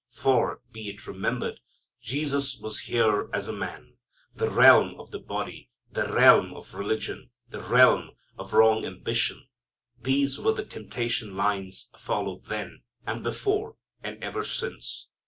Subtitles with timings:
[0.09, 1.59] For, be it remembered,
[2.01, 3.97] Jesus was here as a man.
[4.35, 9.45] The realm of the body, the realm of religion, the realm of wrong ambition,
[10.01, 15.07] these were the temptation lines followed then, and before, and ever since.